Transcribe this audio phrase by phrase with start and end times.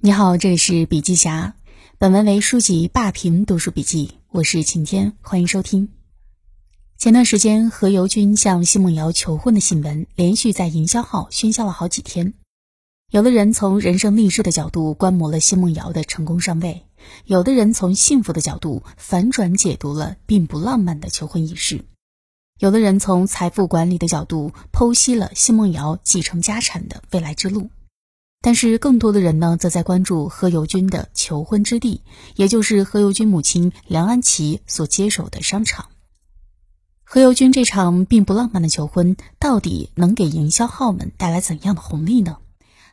[0.00, 1.56] 你好，这里是笔记侠，
[1.98, 5.88] 本文为书籍霸屏读书笔记，我是晴天，欢迎收听。
[6.96, 12.34] 前段时间何猷君向奚梦瑶求婚的新闻，连续在营销号喧嚣了好几天。
[13.10, 16.84] 有的人从人生励志的角度观摩了奚梦瑶的成功上位，
[17.24, 21.84] 有的人从幸福的角度反转解读了并不浪漫的求婚仪式，
[22.60, 27.68] 有的人从财富管理的角度剖析了奚梦瑶继承家产的未来之路。
[28.40, 32.02] 但是更多的人呢，则在关注何猷君的求婚之地，
[32.36, 35.86] 也就是何猷君母亲梁安琪所接手的商场。
[37.02, 42.38] 何猷君这场并不浪漫的求婚，到底能给营销号们带来怎样的红利呢？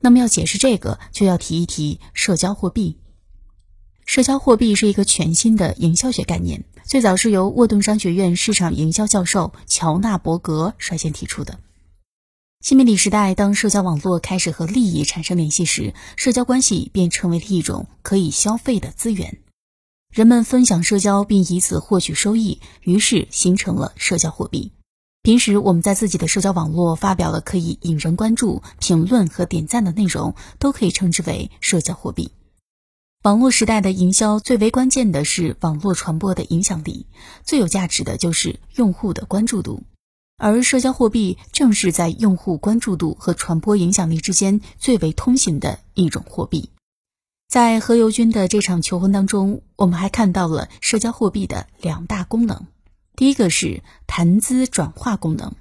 [0.00, 2.98] 那么要解释这个，就要提一提社交货币。
[4.04, 11.58] 社交货币是一个全新的营销学概念，最早是由沃顿商学院市场营销教授乔纳伯格率先提出的。
[12.62, 19.38] 新媒体时代，当社交网络开始和利益产生联系时，社交关系便成为了一种可以消费的资源。
[20.12, 24.70] 人们分享社交，并以此获取收益，于是形成了社交货币。
[25.22, 32.30] 平时我们在自己的社交网络发表了可以引人关注、评论和点赞的内容，都可以称之为社交货币。
[33.24, 37.08] 网络时代的营销最为关键的是网络传播的影响力，
[37.42, 39.82] 最有价值的就是用户的关注度。
[40.42, 46.70] 而社交货币正是在用户关注度和传播影响力之间最为通行的一种货币。
[47.48, 52.66] 在何猷君的这场求婚当中，我们还看到了社交货币的两大功能。
[53.14, 55.54] 第一个是谈资转化功能。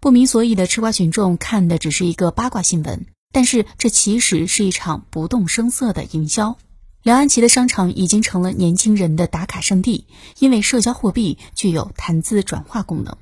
[0.00, 6.56] 不明所以的吃瓜群众看的只是一个八卦新闻，但是这其实是一场不动声色的营销。
[7.02, 10.06] 梁安琪的商场已经成了年轻人的打卡圣地，
[10.38, 13.16] 因为社交货币具有谈资转化功能。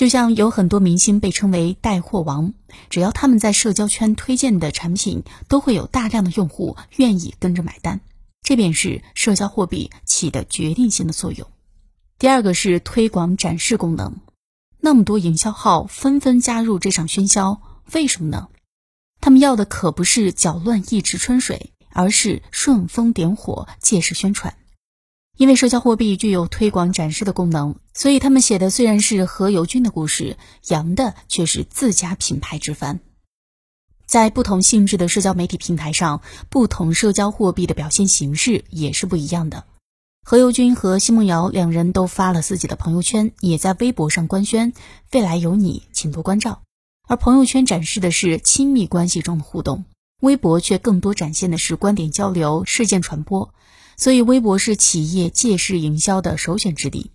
[0.00, 2.54] 就像有很多明星被称为带货王，
[2.88, 8.00] 只要他们在社交圈推荐的产品，都会有大量的用户愿意跟着买单，
[8.42, 11.46] 这便是社交货币起的决定性的作用。
[12.18, 14.14] 第二个是推广展示功能，
[14.80, 17.60] 那么多营销号纷纷加入这场喧嚣，
[17.92, 18.48] 为什么呢？
[19.20, 24.56] 他们要的可不是搅乱一池春水，而是顺风点火，借势宣传。
[25.40, 30.36] 因为社交货币具有推广展示的功能，所以他们写的虽然是何猷君的故事，
[30.68, 33.00] 扬的却是自家品牌之帆。
[34.06, 36.20] 在不同性质的社交媒体平台上，
[36.50, 39.64] 不同社交货币的表现形式也是不一样的。
[40.22, 44.74] 何猷君和奚梦瑶两人都发了自己的朋友圈，也在微博上官宣
[45.12, 46.60] “未来有你，请多关照”。
[47.08, 49.86] 而朋友圈展示的是亲密关系中的互动，
[50.20, 53.54] 微博却更多展现的是观点交流、事件传播。
[54.00, 57.10] 所以，微博是企业借势营销的首选之地。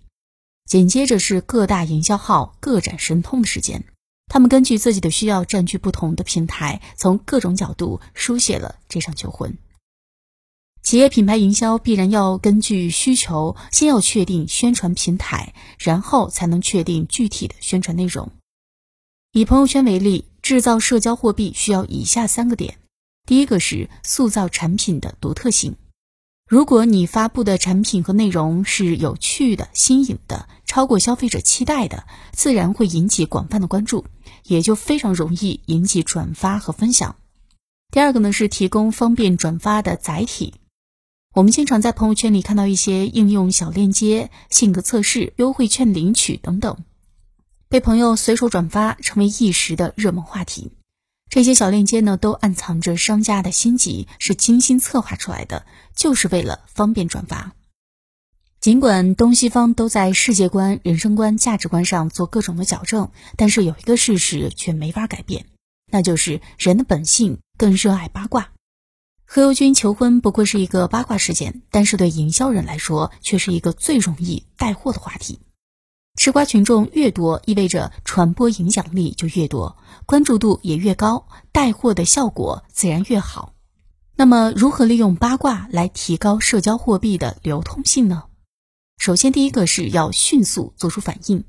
[0.69, 3.83] 紧接着是各大营销号各展神通的时间，
[4.27, 9.57] 他们根据自己的需要占据不同的平台，从各种角度书写了这场求婚。
[10.83, 18.31] 企业品牌营销必然要根据需求，先要确定宣传平台，然后才能确定具体的宣传内容。
[19.31, 22.77] 以朋友圈为例，制造社交货币需要以下三个点：
[23.25, 25.75] 第一个是塑造产品的独特性。
[26.47, 34.05] 如果你发布的产品和内容是有趣的、新颖的、超过消费者期待的，自然会引起广泛的关注，
[34.43, 37.15] 也就非常容易引起转发和分享。
[37.91, 40.53] 第二个呢是提供方便转发的载体。
[41.33, 46.77] 我们经常在朋友圈里看到一些应用小链接、性格测试、优惠券领取等等，
[47.69, 50.71] 被朋友随手转发，成为一时的热门话题。
[51.29, 55.65] 这些小链接呢，都暗藏着商家的心机，是精心策划出来的，
[55.95, 57.53] 就是为了方便转发。
[58.61, 65.45] 尽管东西方都在世界观、人生观、价值观上做各种的矫正，但是有一个事实却没法改变，
[65.91, 68.51] 那就是人的本性更热爱八卦。
[69.25, 75.39] 何猷君求婚不过是一个八卦事件，但是对营销人来说，却是一个最容易带货的话题。
[76.15, 83.53] 吃瓜群众越多，意味着传播影响力就越多，关注度也越高，带货的效果自然越好。
[84.15, 88.23] 那么，如何利用八卦来提高社交货币的流通性呢？
[88.97, 91.43] 首先，第一个是要迅速做出反应。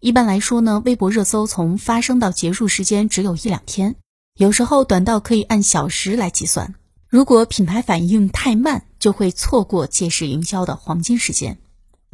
[0.00, 3.96] 一般来说呢，微博热搜从发生到结束时间只有一两天，
[4.38, 6.74] 有时候短到可以按小时来计算。
[7.06, 11.60] 如果品牌反应太慢，就会错过借势营销的黄金时间。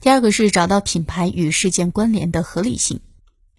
[0.01, 3.01] 第二个是找到品牌与事件关联的合理性。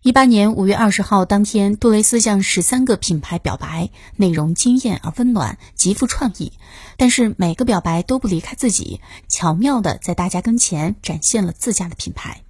[0.04, 6.54] 一八年五月二十号当天，杜蕾斯向十三个品牌表白，内容惊艳而温暖，极富创意。
[6.95, 12.44] 但是每个表白都不离开自己，巧妙的在大家跟前展现了自家的品牌。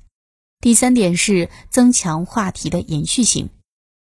[0.59, 3.49] 第三点是增强话题的延续性。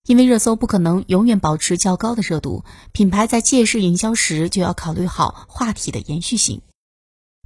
[0.07, 2.63] 因为热搜不可能永远保持较高的热度，
[2.93, 6.61] 品牌在借势营销时就要考虑好话题的延续性。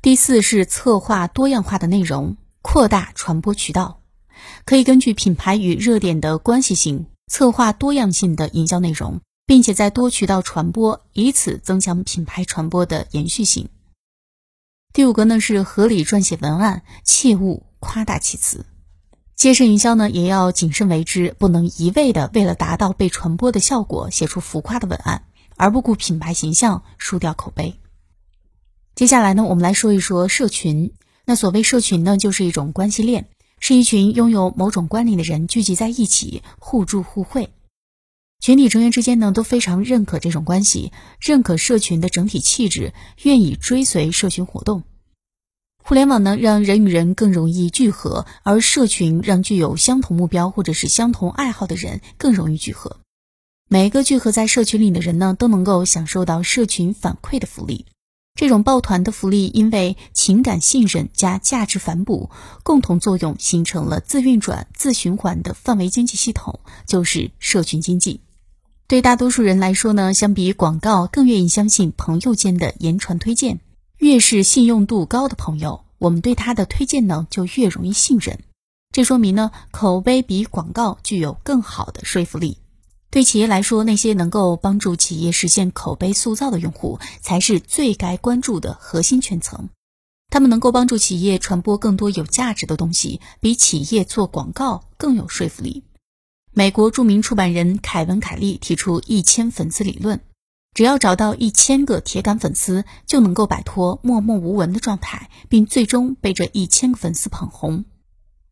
[0.01, 4.01] 第四是策划多样化的内容，扩大传播渠道，
[4.65, 13.69] 可以根据品牌与热点的关系性，策划多样性的营销内容，并且在多渠道传播，以此增强品牌传播的延续性。
[14.91, 18.65] 第五个呢是合理撰写文案，切勿夸大其词。
[19.35, 25.25] 借势营销呢，也要谨慎为之，不能一味的为了达到被传播的效果，写出浮夸的文案，
[25.57, 27.79] 而不顾品牌形象，输掉口碑。
[29.01, 30.93] 接下来呢，我们来说一说社群。
[31.25, 37.49] 那所谓社群呢，就是一种关系链，是一群拥有某种关联的人聚集在一起，互助互惠。
[38.41, 42.93] 群体成员之间呢，都非常认可这种关系，认可社群的整体气质，
[43.23, 44.83] 愿意追随社群活动。
[45.83, 52.97] 互联网呢，让人与人更容易聚合，而社群让具有相同目标或者是相同爱好的人更容易聚合。
[53.67, 57.87] 每一个聚合在社群里的人呢，都能够享受到社群反馈的福利。
[58.33, 62.29] 这种抱团的福利，因为情感信任加价值反哺
[62.63, 68.21] 共同作用，形成了自运转、自循环的范围经济系统，就是社群经济。
[68.87, 73.59] 对大多数人来说呢，相比广告，更愿意相信朋友间的言传推荐。
[73.99, 78.39] 越是信用度高的朋友，我们对他的推荐呢就越容易信任。
[78.91, 82.57] 这说明呢，口碑比广告具有更好的说服力。
[83.11, 89.67] 对企业来说，那些能够帮助企业实现口碑塑造的用户，才是最该关注的核心圈层。
[90.29, 95.83] 他们能够帮助企业传播更多有价值的东西，比企业做广告更有说服力。
[96.53, 100.21] 美国著名出版人凯文·凯利提出一千粉丝理论。
[100.73, 107.83] 只要找到一千个铁杆粉丝，就能够摆脱默默无闻的状态，并最终被这一千个粉丝捧红。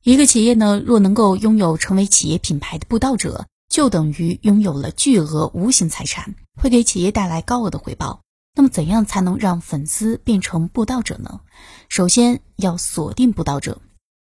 [0.03, 8.21] 一个企业呢，若能够拥有成为企业品牌的布道者，就等于拥有了巨额无形财产，会给企业带来高额的回报。
[8.55, 11.39] 那么，怎样才能让粉丝变成布道者呢？
[11.87, 13.79] 首先要锁定布道者，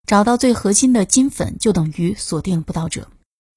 [0.07, 3.09] 找到最核心的金粉，就等于锁定布道者。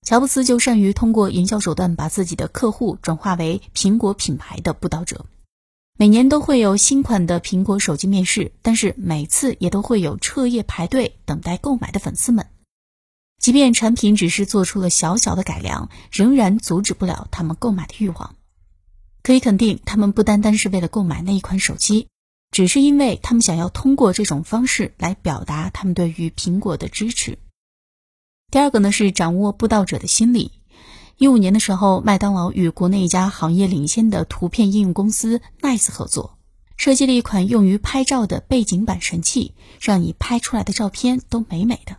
[0.04, 5.24] 乔布斯就善于通过营销手段把自己的客户转化为苹果品牌的布道者。
[5.96, 12.46] 每年都会有新款的苹果手机面世，但是每次也都会有彻夜排队等待购买的粉丝们。
[13.38, 18.34] 即便产品只是做出了小小的改良，仍然阻止不了他们购买的欲望。
[19.22, 22.08] 可以肯定，他们不单单是为了购买那一款手机，
[22.50, 27.38] 只是因为他们想要通过这种方式来表达他们对于苹果的支持。
[28.50, 30.52] 第二个呢是掌握布道者的心理。
[31.16, 36.38] 一五年的时候，麦当劳与国内一家行业领先的图片应用公司 Nice 合作，
[36.76, 41.96] 设计了一款用于拍照的背景板神器，让你拍出来的照片都美美的。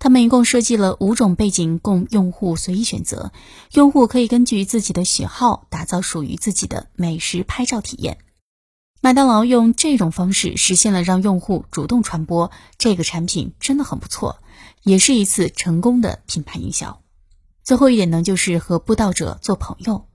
[0.00, 3.32] 他们一共设计了五种背景供用户随意选择，
[3.72, 8.16] 用户可以根据自己的喜好打造属于自己的美食拍照体验。
[9.02, 14.40] 麦当劳用这种方式实现了让用户主动传播这个产品，真的很不错。
[14.82, 17.02] 也是一次成功的品牌营销。
[17.62, 20.06] 最后一点呢，就是和布道者做朋友。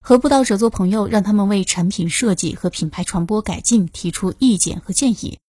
[0.00, 5.40] 和布道者做朋友，让他们为产品设计和品牌传播改进提出意见和建议，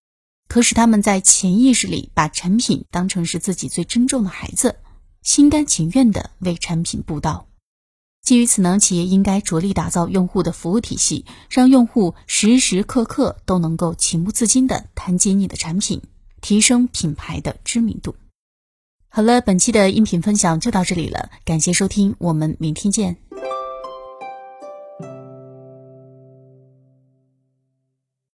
[0.47, 4.77] 可使他们在潜意识里把产品当成是自己最珍重的孩子，
[5.21, 7.47] 心甘情愿地为产品布道。
[8.23, 16.01] 基于此呢，企业应该着力打造用户的服务体系，让用户时时刻刻都能够情不自禁地谈及你的产品，
[16.41, 18.15] 提升品牌的知名度。
[19.07, 23.15] 好了，本期的音频分享就到这里了，感谢收听，我们明天见。